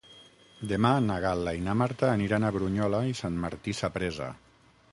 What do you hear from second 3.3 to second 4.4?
Martí Sapresa.